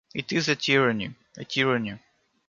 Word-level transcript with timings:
It 0.15 0.31
is 0.31 0.49
a 0.49 0.55
tyranny— 0.55 1.13
a 1.37 1.45
tyranny. 1.45 1.99